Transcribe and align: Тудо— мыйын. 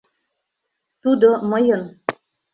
Тудо— 1.01 1.29
мыйын. 1.51 1.81